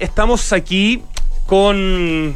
[0.00, 1.02] Estamos aquí
[1.46, 2.34] con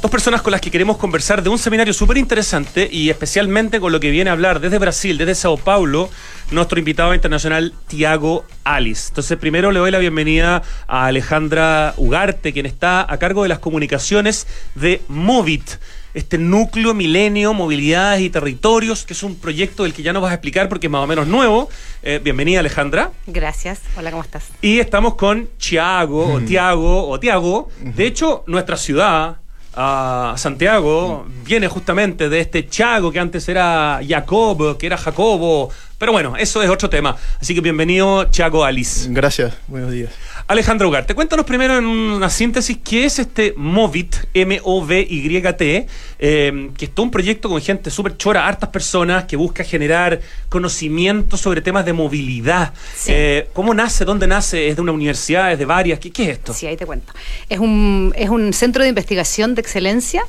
[0.00, 3.92] dos personas con las que queremos conversar de un seminario súper interesante y especialmente con
[3.92, 6.08] lo que viene a hablar desde Brasil, desde Sao Paulo,
[6.50, 9.08] nuestro invitado internacional Tiago Alice.
[9.08, 13.58] Entonces, primero le doy la bienvenida a Alejandra Ugarte, quien está a cargo de las
[13.58, 15.70] comunicaciones de Movit
[16.14, 20.30] este núcleo milenio, movilidades y territorios, que es un proyecto del que ya nos vas
[20.32, 21.68] a explicar porque es más o menos nuevo.
[22.02, 23.12] Eh, bienvenida Alejandra.
[23.26, 23.80] Gracias.
[23.96, 24.48] Hola, ¿cómo estás?
[24.62, 27.68] Y estamos con Chiago, o Tiago, o Tiago.
[27.80, 29.38] De hecho, nuestra ciudad,
[29.80, 35.70] a Santiago viene justamente de este Chago que antes era Jacob, que era Jacobo.
[35.98, 37.16] Pero bueno, eso es otro tema.
[37.40, 39.08] Así que bienvenido, Chago Alice.
[39.10, 40.10] Gracias, buenos días.
[40.46, 45.86] Alejandro Ugarte, cuéntanos primero en una síntesis qué es este Movit, M-O-V-Y-T,
[46.20, 50.20] eh, que es todo un proyecto con gente súper chora, hartas personas, que busca generar
[50.48, 52.72] conocimiento sobre temas de movilidad.
[53.08, 54.04] Eh, ¿Cómo nace?
[54.04, 54.68] ¿Dónde nace?
[54.68, 55.52] ¿Es de una universidad?
[55.52, 55.98] ¿Es de varias?
[55.98, 56.54] ¿Qué, ¿Qué, es esto?
[56.54, 57.12] Sí, ahí te cuento.
[57.48, 60.22] Es un, es un centro de investigación de excelencia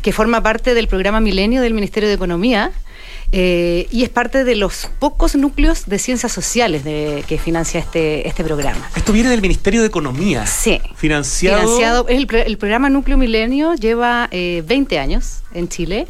[0.00, 2.72] que forma parte del programa Milenio del Ministerio de Economía
[3.34, 8.28] eh, y es parte de los pocos núcleos de ciencias sociales de, que financia este,
[8.28, 8.90] este programa.
[8.94, 10.46] Esto viene del Ministerio de Economía.
[10.46, 10.80] Sí.
[10.96, 11.62] Financiado.
[11.62, 12.08] Financiado.
[12.08, 16.06] El, el programa Núcleo Milenio lleva eh, 20 años en Chile,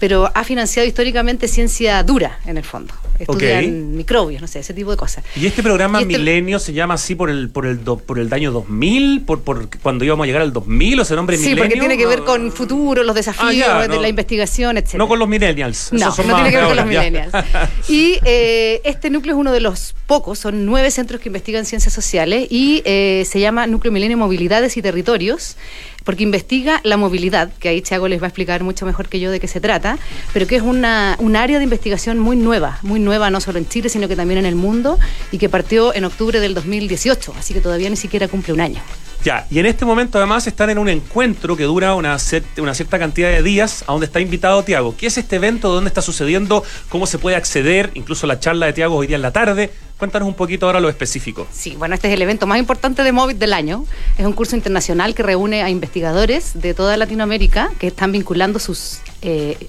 [0.00, 4.90] pero ha financiado históricamente ciencia dura en el fondo estudian microbios, no sé, ese tipo
[4.90, 5.24] de cosas.
[5.36, 8.52] ¿Y este programa este Milenio se llama así por el por el por el año
[8.52, 11.64] 2000, por, por cuando íbamos a llegar al 2000 o se nombre sí, Milenio?
[11.64, 14.94] Sí, porque tiene que ver con futuro, los desafíos ah, de la investigación, etc.
[14.94, 15.92] No con los millennials.
[15.92, 17.32] No, no tiene que ver con los millennials.
[17.88, 21.92] y eh, este núcleo es uno de los pocos, son nueve centros que investigan ciencias
[21.92, 25.56] sociales y eh, se llama Núcleo Milenio Movilidades y Territorios
[26.04, 29.30] porque investiga la movilidad, que ahí Thiago les va a explicar mucho mejor que yo
[29.30, 29.98] de qué se trata,
[30.32, 33.68] pero que es una, un área de investigación muy nueva, muy nueva no solo en
[33.68, 34.98] Chile, sino que también en el mundo,
[35.32, 38.82] y que partió en octubre del 2018, así que todavía ni siquiera cumple un año.
[39.24, 42.18] Ya, y en este momento además están en un encuentro que dura una,
[42.58, 44.94] una cierta cantidad de días, a donde está invitado Tiago.
[44.98, 45.72] ¿Qué es este evento?
[45.72, 46.62] ¿Dónde está sucediendo?
[46.90, 47.90] ¿Cómo se puede acceder?
[47.94, 49.70] Incluso la charla de Tiago hoy día en la tarde.
[49.98, 51.46] Cuéntanos un poquito ahora lo específico.
[51.52, 53.84] Sí, bueno, este es el evento más importante de Móvil del año.
[54.18, 58.98] Es un curso internacional que reúne a investigadores de toda Latinoamérica que están vinculando sus
[59.22, 59.68] eh,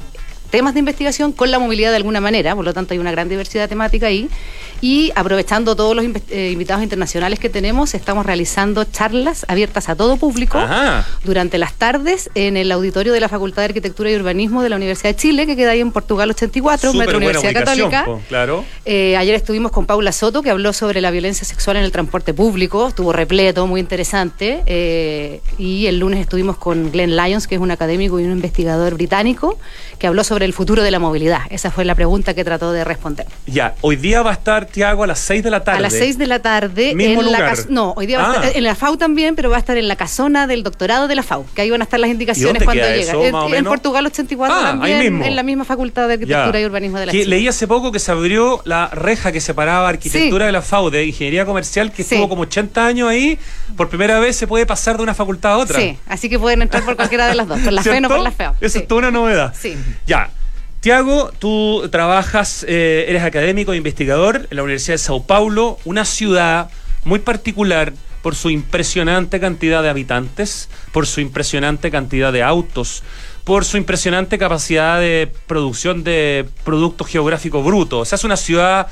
[0.50, 3.30] temas de investigación con la movilidad de alguna manera, por lo tanto hay una gran
[3.30, 4.30] diversidad temática ahí.
[4.82, 10.18] Y aprovechando todos los eh, invitados internacionales que tenemos, estamos realizando charlas abiertas a todo
[10.18, 10.60] público
[11.24, 14.76] durante las tardes en el auditorio de la Facultad de Arquitectura y Urbanismo de la
[14.76, 18.06] Universidad de Chile, que queda ahí en Portugal 84, Metro Universidad Católica.
[18.28, 18.66] claro.
[18.86, 22.34] Eh, ayer estuvimos con Paula Soto, que habló sobre la violencia sexual en el transporte
[22.34, 24.62] público, estuvo repleto, muy interesante.
[24.66, 28.96] Eh, y el lunes estuvimos con Glenn Lyons, que es un académico y un investigador
[28.96, 29.58] británico,
[30.00, 31.42] que habló sobre el futuro de la movilidad.
[31.50, 33.26] Esa fue la pregunta que trató de responder.
[33.46, 35.80] Ya, hoy día va a estar Tiago a las 6 de la tarde.
[35.80, 36.92] A las 6 de la tarde.
[36.92, 38.52] en La no, hoy día va a estar ah.
[38.58, 41.24] en la FAU también, pero va a estar en la casona del doctorado de la
[41.24, 43.14] FAU, que ahí van a estar las indicaciones cuando llega.
[43.58, 47.12] en, Portugal 84 ah, también, en la misma facultad de arquitectura y urbanismo de la
[47.12, 50.90] que Leí hace poco que se abrió la reja que separaba arquitectura de la FAU,
[50.90, 53.40] de ingeniería comercial, que estuvo como 80 años ahí.
[53.76, 55.80] Por primera vez se puede pasar de una facultad a otra.
[55.80, 58.20] Sí, así que pueden entrar por cualquiera de las dos, por la FE o por
[58.20, 58.56] la FEO.
[58.62, 59.54] Eso es toda una novedad.
[59.60, 59.76] Sí.
[60.06, 60.25] Ya.
[60.86, 66.06] Tiago, tú trabajas, eh, eres académico e investigador en la Universidad de Sao Paulo, una
[66.06, 66.70] ciudad
[67.06, 67.92] muy particular
[68.22, 73.02] por su impresionante cantidad de habitantes, por su impresionante cantidad de autos,
[73.46, 78.02] por su impresionante capacidad de producción de productos geográficos brutos.
[78.02, 78.86] O sea, es una ciudad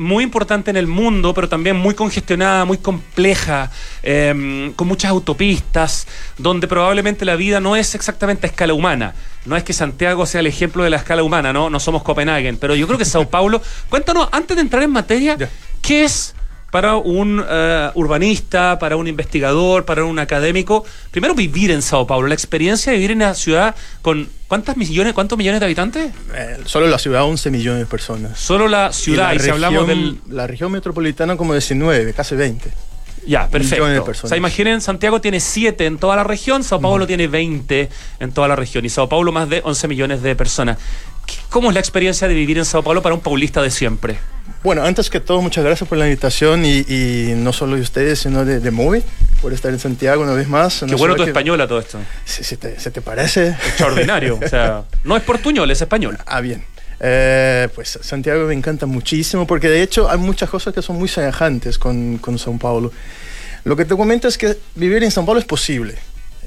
[0.00, 3.70] muy importante en el mundo, pero también muy congestionada, muy compleja,
[4.02, 6.06] em, con muchas autopistas,
[6.38, 9.14] donde probablemente la vida no es exactamente a escala humana.
[9.44, 11.68] No es que Santiago sea el ejemplo de la escala humana, ¿no?
[11.68, 13.60] No somos Copenhague, pero yo creo que Sao Paulo.
[13.90, 15.36] Cuéntanos, antes de entrar en materia,
[15.82, 16.34] ¿qué es
[16.70, 22.28] para un eh, urbanista, para un investigador, para un académico, primero vivir en Sao Paulo,
[22.28, 26.12] la experiencia de vivir en una ciudad con ¿cuántas millones, cuántos millones de habitantes?
[26.34, 28.38] Eh, solo la ciudad 11 millones de personas.
[28.38, 32.70] Solo la ciudad, y, si hablamos del la región metropolitana como 19, casi 20.
[33.26, 34.12] Ya, perfecto.
[34.24, 37.88] O sea, imaginen, Santiago tiene 7 en toda la región, Sao Paulo tiene 20
[38.18, 40.78] en toda la región y Sao Paulo más de 11 millones de personas.
[41.48, 44.18] ¿Cómo es la experiencia de vivir en Sao Paulo para un paulista de siempre?
[44.62, 48.44] Bueno, antes que todo, muchas gracias por la invitación y, no solo de ustedes, sino
[48.44, 49.02] de, de Movie,
[49.40, 50.84] por estar en Santiago una vez más.
[50.86, 51.98] Qué bueno tu española todo esto.
[52.24, 53.48] ¿Se, te, parece?
[53.48, 54.38] Extraordinario.
[54.42, 56.18] o sea, no es portuñol, es español.
[56.26, 56.62] Ah, bien.
[57.02, 61.08] Eh, pues Santiago me encanta muchísimo porque de hecho hay muchas cosas que son muy
[61.08, 62.92] semejantes con, con São Paulo.
[63.64, 65.94] Lo que te comento es que vivir en São Paulo es posible.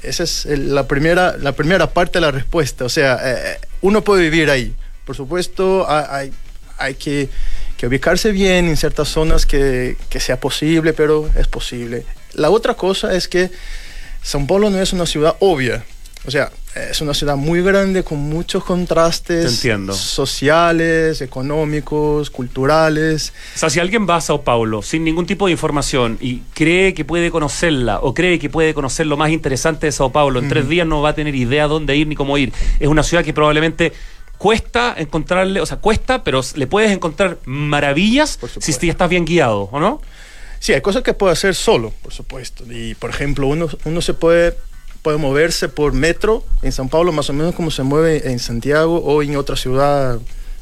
[0.04, 2.84] Esa es la, primera, la primera parte de la respuesta.
[2.84, 4.74] O sea, eh, uno puede vivir ahí.
[5.04, 6.32] Por supuesto, hay,
[6.78, 7.28] hay que
[7.86, 12.04] ubicarse bien en ciertas zonas que, que sea posible, pero es posible.
[12.32, 13.50] La otra cosa es que
[14.24, 15.84] São Paulo no es una ciudad obvia.
[16.26, 19.62] O sea, es una ciudad muy grande con muchos contrastes
[19.92, 23.32] sociales, económicos, culturales.
[23.54, 26.92] O sea, si alguien va a Sao Paulo sin ningún tipo de información y cree
[26.92, 30.48] que puede conocerla o cree que puede conocer lo más interesante de Sao Paulo, en
[30.48, 32.52] tres días no va a tener idea dónde ir ni cómo ir.
[32.80, 33.92] Es una ciudad que probablemente
[34.36, 39.78] cuesta encontrarle, o sea, cuesta, pero le puedes encontrar maravillas si estás bien guiado, ¿o
[39.78, 40.00] no?
[40.58, 42.64] Sí, hay cosas que puede hacer solo, por supuesto.
[42.68, 44.56] Y, por ejemplo, uno, uno se puede
[45.04, 48.96] puede moverse por metro en San Pablo, más o menos como se mueve en Santiago
[48.96, 50.14] o en otra ciudad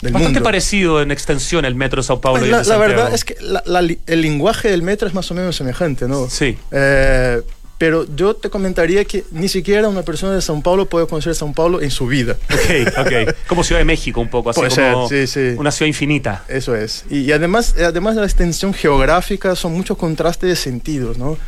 [0.02, 0.42] del Bastante mundo.
[0.42, 2.40] parecido en extensión el metro de Sao Paulo.
[2.40, 6.08] Pues la, la verdad es que el lenguaje del metro es más o menos semejante,
[6.08, 6.28] ¿no?
[6.28, 6.58] Sí.
[6.72, 7.40] Eh,
[7.78, 11.54] pero yo te comentaría que ni siquiera una persona de São Paulo puede conocer São
[11.54, 12.36] Paulo en su vida.
[12.52, 13.34] Ok, ok.
[13.46, 15.54] Como Ciudad de México un poco, así como sí, sí.
[15.56, 16.44] una ciudad infinita.
[16.48, 17.04] Eso es.
[17.10, 21.38] Y, y, además, además de la extensión geográfica, son muchos contrastes de sentidos, ¿no?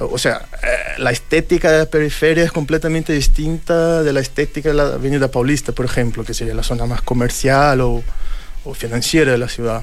[0.00, 4.74] O sea, eh, la estética de la periferia es completamente distinta de la estética de
[4.74, 8.02] la Avenida Paulista, por ejemplo, que sería la zona más comercial o,
[8.64, 9.82] o financiera de la ciudad.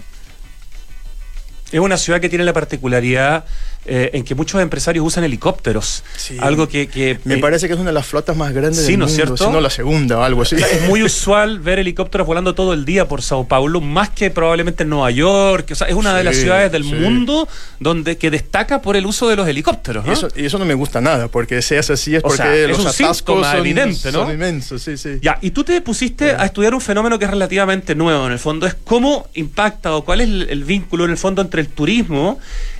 [1.71, 3.45] Es una ciudad que tiene la particularidad
[3.89, 6.03] eh, en que muchos empresarios usan helicópteros.
[6.39, 9.37] algo que, Me parece que es una de las flotas más grandes del mundo, cierto?
[9.37, 10.55] si no la segunda o algo así.
[10.55, 14.83] Es muy usual ver helicópteros volando todo el día por Sao Paulo, más que probablemente
[14.83, 15.69] en Nueva York.
[15.71, 17.47] O sea, es una de las ciudades del mundo
[17.79, 20.05] donde que destaca por el uso de los helicópteros.
[20.05, 23.45] Y, eso, y, eso, no me gusta nada, porque seas así es porque los atascos
[23.45, 24.23] son, evidente, ¿no?
[24.23, 24.81] son inmensos.
[24.81, 25.19] Sí, sí.
[25.21, 28.39] Ya, y tú te pusiste a estudiar un fenómeno que es relativamente nuevo en el
[28.39, 31.69] fondo, es cómo impacta o cuál es el, el vínculo en el fondo entre el
[31.69, 32.39] turismo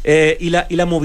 [0.09, 0.97] eh, y, la, y la movilidad.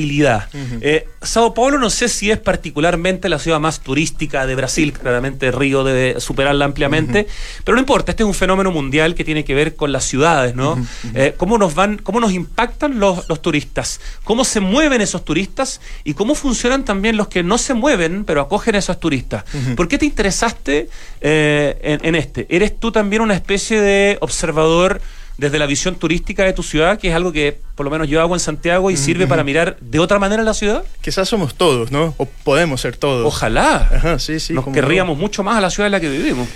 [0.81, 5.51] Eh, Sao Paulo no sé si es particularmente la ciudad más turística de Brasil, claramente
[5.51, 7.27] Río debe superarla ampliamente,
[7.65, 10.55] pero no importa, este es un fenómeno mundial que tiene que ver con las ciudades,
[10.55, 10.85] ¿no?
[11.15, 14.01] Eh, ¿Cómo nos van, cómo nos impactan los, los turistas?
[14.25, 15.81] ¿Cómo se mueven esos turistas?
[16.05, 19.45] Y cómo funcionan también los que no se mueven, pero acogen a esos turistas.
[19.77, 20.89] ¿Por qué te interesaste
[21.21, 22.47] eh, en, en este?
[22.49, 25.01] ¿Eres tú también una especie de observador?
[25.39, 28.21] Desde la visión turística de tu ciudad, que es algo que por lo menos yo
[28.21, 30.85] hago en Santiago y sirve para mirar de otra manera la ciudad?
[31.01, 32.15] Quizás somos todos, ¿no?
[32.19, 33.27] O podemos ser todos.
[33.27, 33.89] Ojalá.
[33.93, 34.53] Ajá, sí, sí.
[34.53, 36.49] Nos querríamos mucho más a la ciudad en la que vivimos.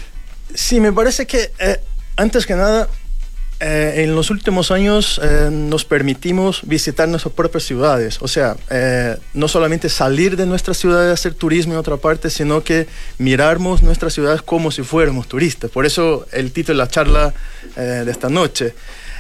[0.55, 1.81] Sí, me parece que eh,
[2.17, 2.89] antes que nada
[3.61, 9.17] eh, en los últimos años eh, nos permitimos visitar nuestras propias ciudades, o sea, eh,
[9.33, 12.87] no solamente salir de nuestra ciudad y hacer turismo en otra parte, sino que
[13.19, 15.71] mirarmos nuestras ciudades como si fuéramos turistas.
[15.71, 17.35] Por eso el título de la charla
[17.77, 18.75] eh, de esta noche.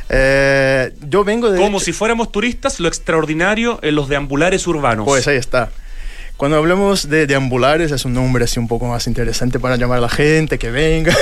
[0.09, 1.59] Eh, yo vengo de...
[1.59, 5.05] Como si fuéramos turistas, lo extraordinario en los deambulares urbanos.
[5.06, 5.71] Pues ahí está.
[6.37, 10.03] Cuando hablamos de deambulares, es un nombre así un poco más interesante para llamar a
[10.03, 11.17] la gente que venga.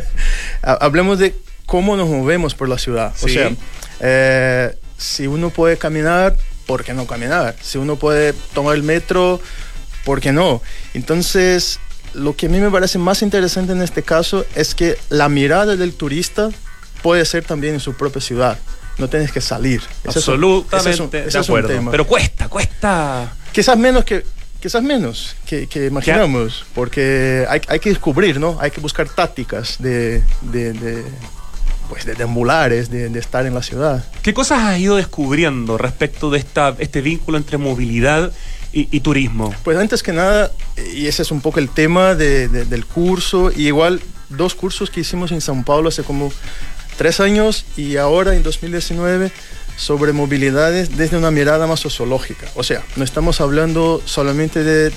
[0.62, 1.34] Hablemos de
[1.66, 3.12] cómo nos movemos por la ciudad.
[3.16, 3.26] Sí.
[3.26, 3.52] O sea,
[4.00, 6.36] eh, si uno puede caminar,
[6.66, 7.56] ¿por qué no caminar?
[7.60, 9.40] Si uno puede tomar el metro,
[10.04, 10.62] ¿por qué no?
[10.94, 11.78] Entonces,
[12.14, 15.76] lo que a mí me parece más interesante en este caso es que la mirada
[15.76, 16.50] del turista
[17.02, 18.58] puede ser también en su propia ciudad.
[18.98, 19.82] No tienes que salir.
[20.06, 21.90] Absolutamente ese es un, ese es un tema.
[21.90, 23.34] Pero cuesta, cuesta.
[23.50, 24.24] Quizás menos que,
[24.60, 28.58] quizás menos que, que imaginamos, porque hay, hay, que descubrir, ¿no?
[28.60, 31.04] Hay que buscar tácticas de, de, de
[31.92, 34.02] pues de deambulares, de, de, estar en la ciudad.
[34.22, 38.32] ¿Qué cosas has ido descubriendo respecto de esta, este vínculo entre movilidad
[38.72, 39.54] y, y, turismo?
[39.62, 40.50] Pues antes que nada,
[40.94, 44.88] y ese es un poco el tema de, de, del curso, y igual dos cursos
[44.88, 46.32] que hicimos en São Paulo hace como
[46.96, 49.30] tres años y ahora en 2019
[49.76, 52.46] sobre movilidades desde una mirada más sociológica.
[52.54, 54.92] O sea, no estamos hablando solamente de,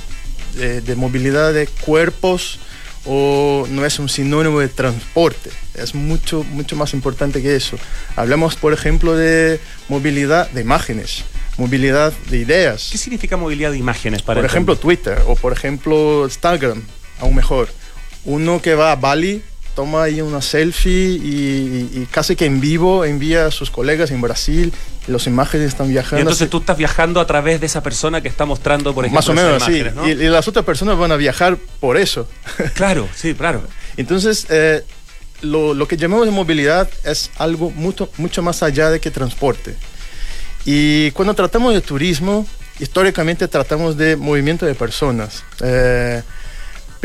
[0.56, 2.62] de, de movilidad de cuerpos,
[3.06, 7.78] o no es un sinónimo de transporte, es mucho, mucho más importante que eso.
[8.16, 9.60] Hablamos, por ejemplo, de
[9.90, 11.24] movilidad de imágenes,
[11.58, 12.90] movilidad de ideas.
[12.92, 16.84] ¿Qué significa movilidad de imágenes para Por ejemplo, Twitter o por ejemplo Instagram,
[17.20, 17.70] aún mejor.
[18.26, 19.44] Uno que va a Bali
[19.76, 24.22] toma ahí una selfie y, y, casi que en vivo envía a sus colegas en
[24.22, 24.74] Brasil.
[25.08, 26.18] Las imágenes están viajando.
[26.18, 29.20] Y entonces tú estás viajando a través de esa persona que está mostrando, por ejemplo,
[29.20, 29.96] Más o menos, imágenes, sí.
[29.96, 30.08] ¿no?
[30.08, 32.28] Y, y, las otras personas van a viajar por eso.
[32.74, 33.62] Claro, sí, claro.
[33.98, 34.84] Entonces, eh,
[35.42, 39.76] lo, lo, que llamamos de movilidad es algo mucho, mucho más allá de que transporte.
[40.66, 42.48] Y cuando tratamos de turismo,
[42.80, 45.44] históricamente tratamos de movimiento de personas.
[45.62, 46.24] Eh,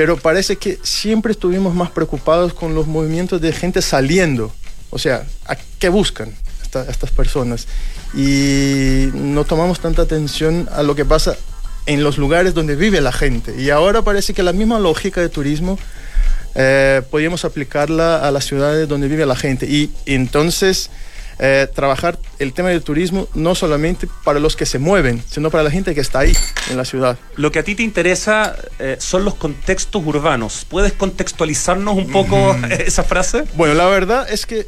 [0.00, 4.50] pero parece que siempre estuvimos más preocupados con los movimientos de gente saliendo.
[4.88, 7.66] O sea, ¿a qué buscan esta, estas personas?
[8.14, 11.37] Y no tomamos tanta atención a lo que pasa
[11.85, 13.61] en los lugares donde vive la gente.
[13.61, 15.78] Y ahora parece que la misma lógica de turismo
[16.54, 19.66] eh, podríamos aplicarla a las ciudades donde vive la gente.
[19.66, 20.88] Y entonces
[21.42, 25.64] eh, trabajar el tema del turismo no solamente para los que se mueven, sino para
[25.64, 26.37] la gente que está ahí
[26.70, 27.18] en la ciudad.
[27.37, 30.66] Lo que a ti te interesa eh, son los contextos urbanos.
[30.68, 32.73] ¿Puedes contextualizarnos un poco Mm.
[32.87, 33.44] esa frase?
[33.54, 34.66] Bueno, la verdad es que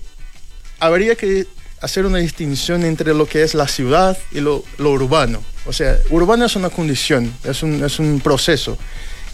[0.81, 1.47] habría que
[1.81, 5.43] hacer una distinción entre lo que es la ciudad y lo, lo urbano.
[5.67, 8.79] O sea, urbano es una condición, es un, es un proceso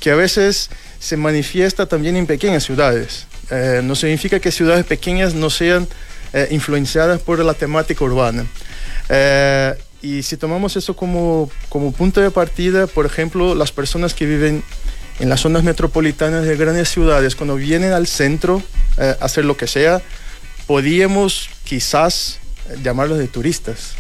[0.00, 3.26] que a veces se manifiesta también en pequeñas ciudades.
[3.50, 5.88] Eh, no significa que ciudades pequeñas no sean
[6.32, 8.46] eh, influenciadas por la temática urbana.
[9.08, 14.26] Eh, y si tomamos eso como, como punto de partida, por ejemplo, las personas que
[14.26, 14.62] viven
[15.18, 18.62] en las zonas metropolitanas de grandes ciudades, cuando vienen al centro
[18.96, 20.00] eh, a hacer lo que sea,
[20.66, 22.38] podríamos quizás
[22.82, 23.94] llamarlos de turistas.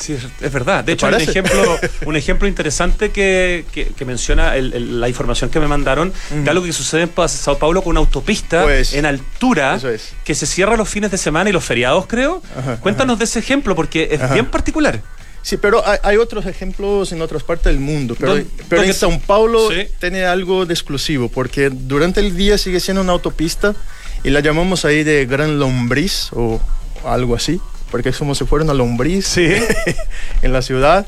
[0.00, 0.78] Sí, es, verdad.
[0.82, 5.00] De ¿Te hecho, hay un ejemplo, un ejemplo interesante que, que- que menciona el- el-
[5.00, 6.42] la información que me mandaron Ujú.
[6.42, 10.12] de algo que sucede en Sao Paulo con una autopista Pues, en altura es.
[10.24, 12.42] que se cierra los fines de semana y los feriados, creo.
[12.58, 14.32] Ajá, Cuéntanos de ese ejemplo porque es Ajá.
[14.34, 15.02] bien particular.
[15.42, 18.14] Sí, pero hay, hay otros ejemplos en otras partes del mundo.
[18.18, 19.86] Pero, ¿Dónde- pero dónde- en Sao Paulo Sí.
[19.98, 23.74] tiene algo de exclusivo, porque durante el día sigue siendo una autopista
[24.22, 26.60] y la llamamos ahí de Gran Lombriz o
[27.06, 27.58] algo así,
[27.90, 29.48] porque es como si fuera una lombriz Sí.
[30.42, 31.06] en la ciudad.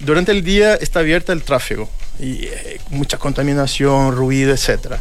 [0.00, 4.96] Durante el día está abierta el tráfico y eh, mucha contaminación, ruido, etc.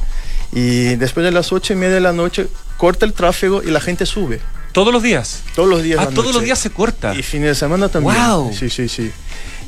[0.54, 3.82] Y después de las ocho y media de la noche corta el tráfico y la
[3.82, 4.40] gente sube.
[4.74, 5.42] Todos los días.
[5.56, 6.00] Todos los días.
[6.02, 6.46] Ah, todos los noche.
[6.46, 7.14] días se corta.
[7.16, 8.16] Y fines de semana también.
[8.16, 8.54] Wow.
[8.54, 9.12] Sí, sí, sí.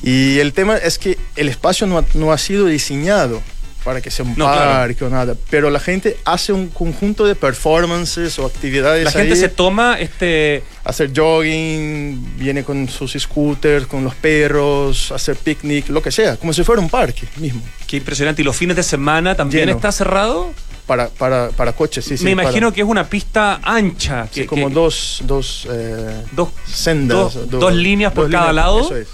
[0.01, 3.41] Y el tema es que el espacio no ha, no ha sido diseñado
[3.83, 4.71] para que sea un No, claro.
[4.71, 9.33] parque o nada, pero la gente hace un conjunto de performances o actividades La gente
[9.33, 15.89] ahí, se toma este hacer jogging, viene con sus scooters, con los perros, hacer picnic,
[15.89, 18.83] lo que sea, como si fuera un parque mismo, qué impresionante y los fines de
[18.83, 19.77] semana también Lleno.
[19.77, 20.51] está cerrado.
[20.85, 22.25] para, para, para coches, sí, sí.
[22.25, 26.23] Me para- imagino que es una pista ancha, sí, que, como que- dos, dos, eh,
[26.33, 27.33] dos sendas.
[27.35, 28.81] dos- dos líneas por cada líneas, lado.
[28.81, 29.07] Eso es.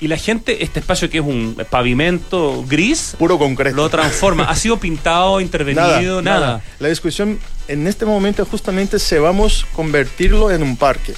[0.00, 3.76] Y la gente este espacio que es un pavimento gris Puro concreto.
[3.76, 4.44] lo transforma.
[4.44, 6.22] ¿Ha sido pintado, intervenido?
[6.22, 6.62] Nada.
[6.78, 7.38] La discusión
[7.68, 11.14] en este momento justamente se vamos a convertirlo en un parque,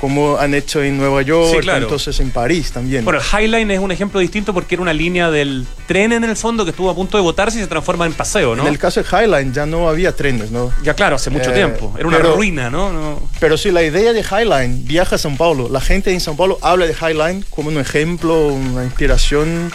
[0.00, 1.82] como han hecho en Nueva York, Sí, claro.
[1.82, 3.04] entonces en París también.
[3.04, 6.36] Bueno, el Highline es un ejemplo distinto porque era una línea del tren en el
[6.36, 8.62] fondo que estuvo a punto de botarse y se transforma en paseo, ¿no?
[8.62, 10.72] En el caso de Highline ya no había trenes, ¿no?
[10.82, 11.94] Ya claro, hace mucho Eh, tiempo.
[11.98, 12.92] Era una pero- ruina, ¿no?
[12.92, 13.20] No.
[13.40, 15.68] Pero sí, la idea de Highline viaja a São Paulo.
[15.70, 19.70] La gente en São Paulo habla de Highline como un ejemplo, una inspiración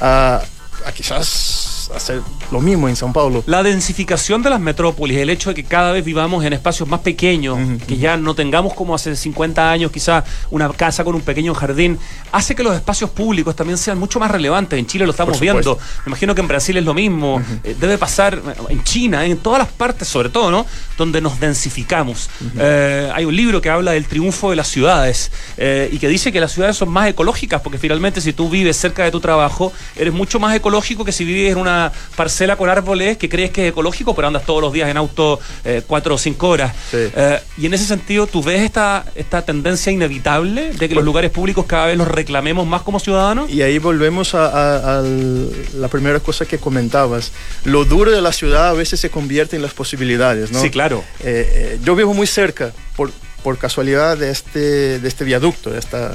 [0.00, 0.42] a,
[0.84, 3.42] a quizás hacer lo mismo en São Paulo.
[3.46, 7.00] La densificación de las metrópolis, el hecho de que cada vez vivamos en espacios más
[7.00, 11.54] pequeños, que ya no tengamos como hace 50 años quizás una casa con un pequeño
[11.54, 11.98] jardín,
[12.32, 14.78] hace que los espacios públicos también sean mucho más relevantes.
[14.78, 15.78] En Chile lo estamos viendo.
[16.04, 17.42] Me imagino que en Brasil es lo mismo.
[17.64, 20.66] Eh, debe pasar eh, en China, en todas las partes, sobre todo, ¿no?
[20.96, 22.28] Donde nos densificamos.
[22.58, 26.32] Eh, hay un libro que habla del triunfo de las ciudades eh, y que dice
[26.32, 29.72] que las ciudades son más ecológicas porque finalmente si tú vives cerca de tu trabajo,
[29.96, 31.77] eres mucho más ecológico que si vives en una
[32.16, 35.38] parcela con árboles que crees que es ecológico, pero andas todos los días en auto
[35.64, 36.74] eh, cuatro o cinco horas.
[36.90, 36.96] Sí.
[37.14, 41.30] Eh, y en ese sentido, ¿tú ves esta, esta tendencia inevitable de que los lugares
[41.30, 43.50] públicos cada vez los reclamemos más como ciudadanos?
[43.50, 47.32] Y ahí volvemos a, a- a la primera cosa que comentabas.
[47.64, 50.60] Lo duro de la ciudad a veces se convierte en las posibilidades, ¿no?
[50.60, 51.04] Sí, claro.
[51.20, 53.10] Eh, eh, yo vivo muy cerca, por,
[53.42, 56.12] por casualidad, de este, de este viaducto, de, esta,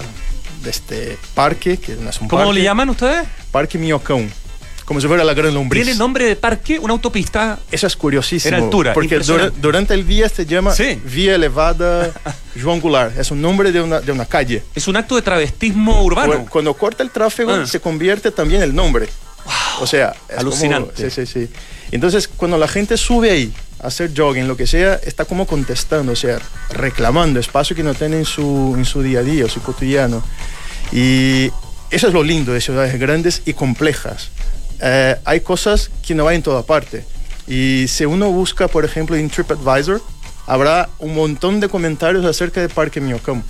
[0.64, 2.60] de este parque, que no es un ¿Cómo parque.
[2.60, 3.26] le llaman ustedes?
[3.52, 4.28] Parque Miocão.
[4.86, 5.84] Como si fuera la gran lombriz.
[5.86, 7.58] Tiene nombre de parque, una autopista.
[7.72, 8.58] Eso es curiosísimo.
[8.58, 11.00] En altura, Porque dura- durante el día se llama Sí.
[11.06, 12.12] Vía Elevada
[12.58, 13.18] João Goulart.
[13.18, 14.62] Es un nombre de una, de una calle.
[14.76, 16.40] Es un acto de travestismo urbano.
[16.44, 17.66] Cu- Cuando corta el tráfico, Ah.
[17.66, 19.08] se convierte también el nombre.
[19.80, 20.94] O sea, es Alucinante.
[20.96, 21.50] como- sí, sí, sí.
[21.92, 26.12] Entonces, cuando la gente sube ahí a hacer jogging, lo que sea, está como contestando,
[26.12, 26.40] o sea,
[26.72, 30.24] reclamando espacio que no tiene en su, en su día a día, su cotidiano.
[30.92, 31.52] Y
[31.90, 34.30] eso es lo lindo de ciudades grandes y complejas.
[34.86, 37.06] Eh, hay cosas que no hay en toda parte.
[37.48, 40.02] Y si uno busca, por ejemplo, en TripAdvisor,
[40.46, 43.44] habrá un montón de comentarios acerca de Parque Miocam.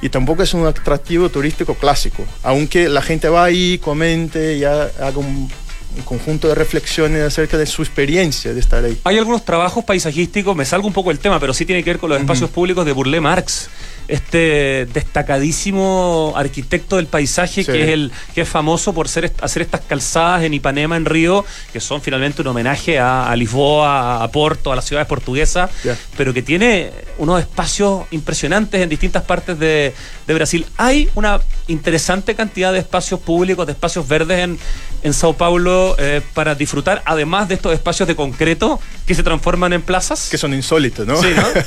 [0.00, 5.18] Y tampoco es un atractivo turístico clásico, aunque la gente va ahí, comente, ya haga
[5.18, 5.48] un,
[5.96, 8.98] un conjunto de reflexiones acerca de su experiencia de estar ahí.
[9.04, 11.98] Hay algunos trabajos paisajísticos, me salgo un poco del tema, pero sí tiene que ver
[11.98, 13.68] con los espacios públicos de Burle Marx,
[14.08, 17.64] este destacadísimo arquitecto del paisaje Sí.
[17.70, 21.44] que es el que es famoso por ser, hacer estas calzadas en Ipanema, en Río,
[21.72, 25.70] que son finalmente un homenaje a, a Lisboa, a Porto, a las ciudades portuguesas,
[26.16, 29.94] pero que tiene unos espacios impresionantes en distintas partes de,
[30.26, 30.66] de Brasil.
[30.76, 34.58] Hay una interesante cantidad de espacios públicos, de espacios verdes en,
[35.02, 39.72] en Sao Paulo eh, para disfrutar, además de estos espacios de concreto que se transforman
[39.72, 40.28] en plazas.
[40.30, 41.20] Que son insólitos, ¿no?
[41.20, 41.46] Sí, ¿no?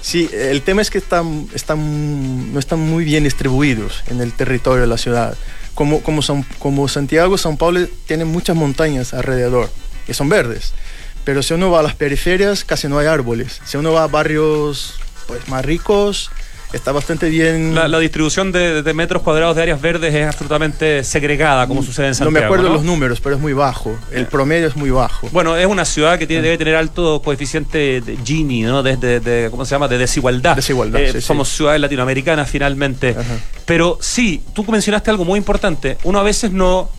[0.00, 4.82] Sí, el tema es que están, están, no están muy bien distribuidos en el territorio
[4.82, 5.36] de la ciudad.
[5.74, 9.70] Como, como, San, como Santiago, São Paulo tiene muchas montañas alrededor
[10.06, 10.72] y son verdes.
[11.24, 13.60] Pero si uno va a las periferias, casi no hay árboles.
[13.64, 14.94] Si uno va a barrios
[15.26, 16.30] pues, más ricos,
[16.72, 17.74] está bastante bien.
[17.74, 22.32] La, distribución de, metros cuadrados de áreas verdes es absolutamente segregada, como sucede en Santiago.
[22.32, 23.96] No me acuerdo los números, pero es muy bajo.
[24.12, 25.28] El promedio es muy bajo.
[25.30, 28.82] Bueno, es una ciudad que tiene, debe tener alto coeficiente de Gini, ¿no?
[28.82, 29.88] De, ¿Cómo se llama?
[29.88, 30.56] De desigualdad.
[30.56, 31.00] Desigualdad.
[31.00, 33.16] Eh, somos ciudades latinoamericanas finalmente.
[33.64, 35.98] Pero sí, tú mencionaste algo muy importante.
[36.04, 36.90] Uno a veces no,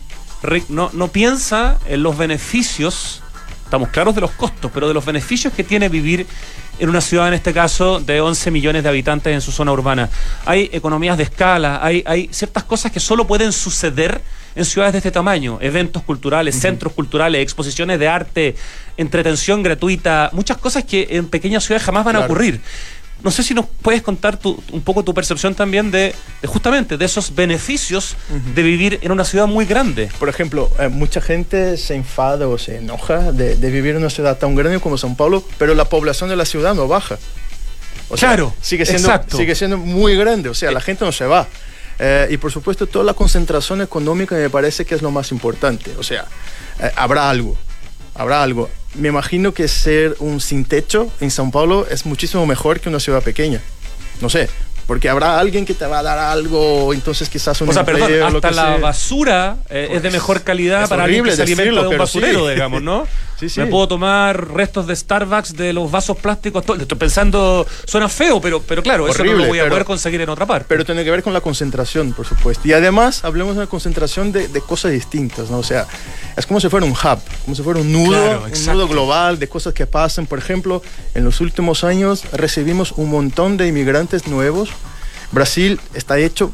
[0.68, 3.22] no, no piensa en los beneficios
[3.70, 6.26] estamos claros de los costos, pero de los beneficios que tiene vivir
[6.80, 10.08] en una ciudad, en este caso, de 11 millones de habitantes en su zona urbana.
[10.44, 14.22] Hay economías de escala, hay, hay ciertas cosas que solo pueden suceder
[14.56, 18.56] en ciudades de este tamaño, eventos culturales, centros culturales, exposiciones de arte,
[18.96, 22.60] entretención gratuita, muchas cosas que en pequeñas ciudades jamás van a ocurrir.
[23.22, 26.14] No sé si nos puedes contar un poco tu percepción también de,
[26.46, 28.16] justamente de esos beneficios
[28.54, 30.10] de vivir en una ciudad muy grande.
[30.18, 34.38] Por ejemplo, eh, mucha gente se enfada o se enoja de, vivir en una ciudad
[34.38, 37.18] tan grande como São Paulo, pero la población de la ciudad no baja.
[38.08, 41.46] O claro, sigue siendo, sigue siendo muy grande, o sea, la gente no se va.
[41.98, 45.92] Eh, y por supuesto, toda la concentración económica me parece que es lo más importante.
[45.98, 46.24] O sea,
[46.80, 47.56] eh, habrá algo,
[48.14, 52.80] habrá algo me imagino que ser un sin techo en São Paulo es muchísimo mejor
[52.80, 53.60] que una ciudad pequeña.
[54.20, 54.48] No sé,
[54.86, 58.12] porque habrá alguien que te va a dar algo, entonces quizás un O sea, perdón,
[58.22, 61.98] hasta la basura eh, es de mejor calidad para alguien que se alimenta de un
[61.98, 63.06] basurero, digamos, ¿no?
[63.40, 63.60] sí, sí.
[63.60, 66.64] Me puedo tomar restos de Starbucks de los vasos plásticos.
[66.78, 70.28] Estoy pensando, suena feo, pero, pero claro, eso no lo voy a poder conseguir en
[70.28, 70.66] otra parte.
[70.68, 72.66] Pero tiene que ver con la concentración, por supuesto.
[72.68, 75.58] Y además, hablemos de una concentración de, cosas distintas, ¿no?
[75.58, 75.86] O sea,
[76.36, 79.48] es como si fuera un hub, como si fuera un nudo, un nudo global de
[79.48, 80.26] cosas que pasan.
[80.26, 80.82] Por ejemplo,
[81.14, 84.70] en los últimos años recibimos un montón de inmigrantes nuevos
[85.32, 86.52] Brasil está hecho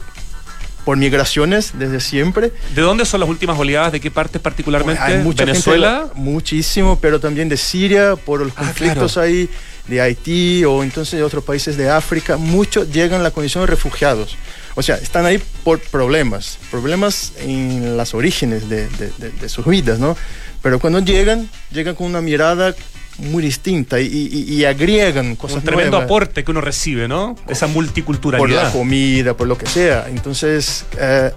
[0.86, 2.52] por migraciones desde siempre.
[2.76, 3.90] ¿De dónde son las últimas oleadas?
[3.90, 5.02] ¿De qué partes particularmente?
[5.02, 6.08] Hay mucha Venezuela.
[6.14, 9.50] muchísimo, pero también de Siria, por los ah, conflictos ahí,
[9.88, 12.36] de Haití o entonces de otros países de África.
[12.36, 14.36] Muchos llegan a la condición de refugiados.
[14.76, 20.16] O sea, están ahí por problemas, problemas en las orígenes de, de sus vidas, ¿no?
[20.62, 22.76] Pero cuando llegan, llegan con una mirada
[23.18, 27.36] muy distinta y, agregan cosas Un tremendo aporte que uno recibe, ¿no?
[27.48, 28.38] Esa multiculturalidad.
[28.38, 30.06] Por la comida, por lo que sea.
[30.08, 31.30] Entonces, eh,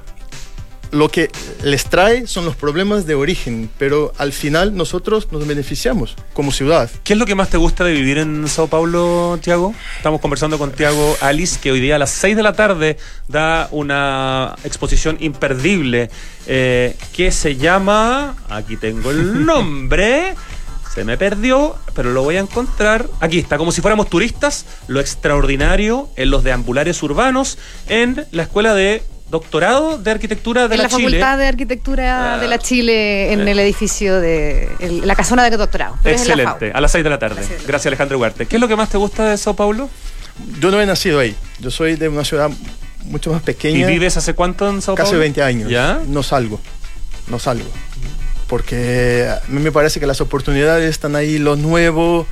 [0.91, 1.29] lo que
[1.63, 6.89] les trae son los problemas de origen, pero al final nosotros nos beneficiamos como ciudad.
[7.03, 9.73] ¿Qué es lo que más te gusta de vivir en Sao Paulo, Tiago?
[9.97, 13.67] Estamos conversando con Tiago Alice, que hoy día a las 6 de la tarde da
[13.71, 16.09] una exposición imperdible
[16.47, 20.35] eh, que se llama, aquí tengo el nombre,
[20.99, 23.07] se me perdió, pero lo voy a encontrar.
[23.21, 27.57] Aquí está, como si fuéramos turistas, lo extraordinario en los deambulares urbanos
[27.87, 32.55] en la escuela de doctorado de arquitectura de la, la, Facultad de Arquitectura de la
[32.55, 32.59] ah.
[32.59, 33.51] Chile en eh.
[33.51, 34.67] el edificio de
[35.05, 35.95] la casona de doctorado.
[36.03, 37.43] Excelente, a las 6 de la tarde.
[37.65, 38.45] Gracias Alejandro Huarte.
[38.45, 39.89] ¿Qué es lo que más te gusta de Sao Paulo?
[40.59, 41.33] Yo no he nacido ahí.
[41.59, 42.51] Yo soy de una ciudad
[43.05, 43.79] mucho más pequeña.
[43.79, 45.11] ¿Y vives hace cuánto en Sao Paulo?
[45.11, 45.69] Casi 20 años.
[45.69, 46.01] ¿Ya?
[46.07, 46.59] No salgo.
[47.29, 47.69] No salgo
[48.49, 52.25] porque a mí me parece que las oportunidades están ahí, lo nuevo,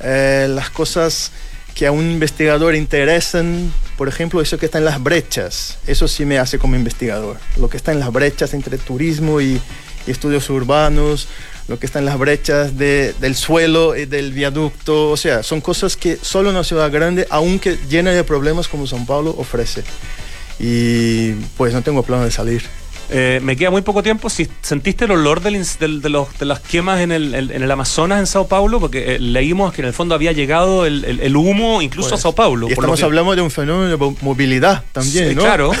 [0.00, 1.32] eh, las cosas
[1.74, 6.24] que a un investigador interesan, por ejemplo, eso que está en las brechas, eso sí
[6.24, 9.60] me hace como investigador, lo que está en las brechas entre turismo y,
[10.06, 11.26] estudios urbanos,
[11.66, 15.96] lo que está en las brechas del suelo y del viaducto, o sea, son cosas
[15.96, 19.82] que solo una ciudad grande, aunque llena de problemas como São Paulo, ofrece.
[20.60, 22.62] Y pues no tengo plano de salir.
[23.10, 24.28] Eh, me queda muy poco tiempo.
[24.30, 25.78] Si sentiste el olor de, los,
[26.38, 29.82] de las quemas en el, en el, Amazonas, en Sao Paulo, porque eh, leímos que
[29.82, 32.68] en el fondo había llegado el, humo incluso a pues, Sao Paulo.
[32.68, 35.42] Y estamos hablando de un fenómeno de movilidad también, ¿no?
[35.42, 35.72] Claro.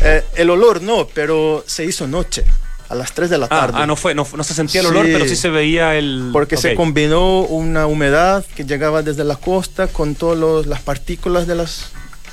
[0.00, 2.44] Eh, el olor no, pero se hizo noche.
[2.88, 3.78] A las 3 de la ah, tarde.
[3.80, 6.30] Ah, no fue, no, se sentía el olor, pero sí se veía el.
[6.32, 11.56] Porque se combinó una humedad que llegaba desde la costa con todas las partículas de
[11.56, 11.90] las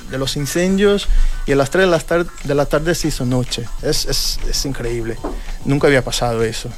[0.09, 1.07] de los incendios
[1.45, 3.67] y a las 3 de la, tarde, de la tarde se hizo noche.
[3.81, 5.17] Es, es, es increíble.
[5.65, 6.69] Nunca había pasado eso.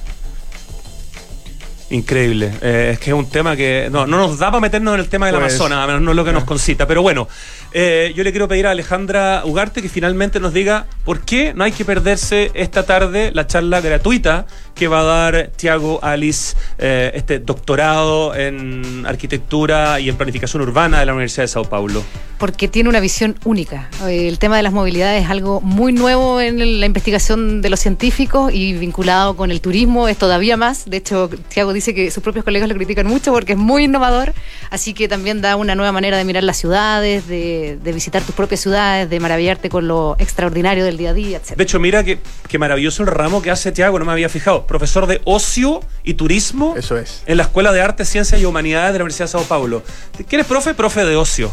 [1.89, 2.51] Increíble.
[2.61, 5.09] Eh, es que es un tema que no, no nos da para meternos en el
[5.09, 6.85] tema del pues, Amazonas, no es lo que nos concita.
[6.85, 7.27] Pero bueno,
[7.71, 11.63] eh, yo le quiero pedir a Alejandra Ugarte que finalmente nos diga por qué no
[11.63, 17.11] hay que perderse esta tarde la charla gratuita que va a dar Tiago Alice, eh,
[17.15, 22.03] este doctorado en arquitectura y en planificación urbana de la Universidad de Sao Paulo?
[22.37, 23.89] Porque tiene una visión única.
[24.07, 28.53] El tema de las movilidades es algo muy nuevo en la investigación de los científicos
[28.53, 30.85] y vinculado con el turismo es todavía más.
[30.85, 34.33] De hecho, Tiago dice que sus propios colegas lo critican mucho porque es muy innovador,
[34.69, 38.61] así que también da una nueva manera de mirar las ciudades, de, visitar tus propias
[38.61, 41.55] ciudades, de maravillarte con lo extraordinario del día a día, etc.
[41.55, 44.67] De hecho, mira qué, qué maravilloso el ramo que hace Tiago, no me había fijado.
[44.67, 46.75] Profesor de ocio y turismo.
[46.77, 47.23] Eso es.
[47.25, 49.83] En la Escuela de Arte, Ciencias y Humanidades de la Universidad de Sao Paulo.
[50.27, 50.73] ¿Quién es profe?
[50.73, 51.51] Profe de ocio.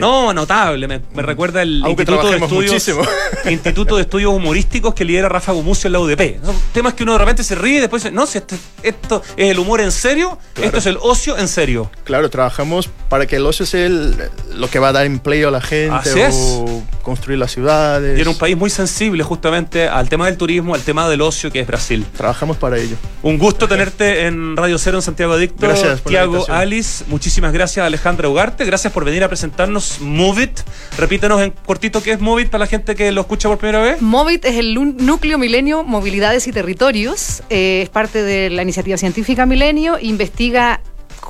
[0.00, 0.86] No, notable.
[0.88, 2.90] Me, recuerda el Instituto de, Estudios,
[3.50, 6.44] Instituto de Estudios Humorísticos que lidera Rafa Gumucio en la UDP.
[6.44, 9.22] Son temas que uno de repente se ríe y después dice, no, si esto, esto
[9.36, 11.90] es el humor en serio, esto es el ocio en serio.
[12.04, 15.60] Claro, trabajamos para que el ocio sea lo que va a dar empleo a la
[15.60, 18.18] gente o construir las ciudades.
[18.18, 21.50] Y en un país muy sensible justamente al tema del turismo, al tema del ocio
[21.50, 22.06] que es Brasil.
[22.16, 22.96] Trabajamos para ello.
[23.22, 25.66] Un gusto tenerte en Radio Cero en Santiago Adicto.
[25.66, 26.02] Gracias.
[26.02, 30.60] Tiago Alice, muchísimas gracias Alejandra Ugarte, gracias por venir a presentarnos Movit.
[30.98, 34.02] Repítenos en cortito qué es Movit para la gente que lo escucha por primera vez.
[34.02, 37.42] Movit es el núcleo milenio Movilidades y Territorios.
[37.50, 39.98] Eh, es parte de la iniciativa científica Milenio.
[40.00, 40.80] Investiga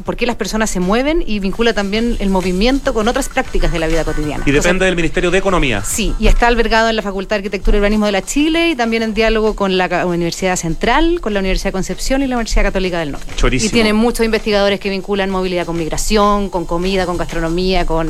[0.05, 3.79] por qué las personas se mueven y vincula también el movimiento con otras prácticas de
[3.79, 4.43] la vida cotidiana.
[4.47, 5.83] Y depende del Ministerio de Economía.
[5.85, 8.77] Sí, y está albergado en la Facultad de Arquitectura y Urbanismo de la Chile y
[8.77, 12.65] también en diálogo con la Universidad Central, con la Universidad de Concepción y la Universidad
[12.65, 13.33] Católica del Norte.
[13.37, 13.69] Chorísimo.
[13.69, 18.09] Y tiene muchos investigadores que vinculan movilidad con migración, con comida, con gastronomía, con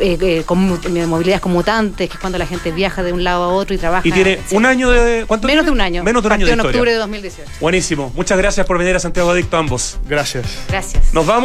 [0.00, 3.48] eh, eh, con movilidades conmutantes, que es cuando la gente viaja de un lado a
[3.48, 4.06] otro y trabaja.
[4.06, 5.26] Y tiene un año de.
[5.26, 6.02] ¿cuánto Menos de un año.
[6.02, 7.50] Menos de un año de en octubre de 2018.
[7.60, 8.10] Buenísimo.
[8.14, 9.98] Muchas gracias por venir a Santiago Adicto ambos.
[10.08, 10.46] Gracias.
[10.68, 10.89] Gracias.
[11.12, 11.38] Nos vamos.